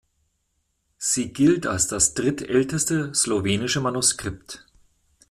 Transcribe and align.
Sie 0.97 1.31
gilt 1.31 1.67
als 1.67 1.85
das 1.85 2.15
drittälteste 2.15 3.13
slowenische 3.13 3.81
Manuskript. 3.81 4.65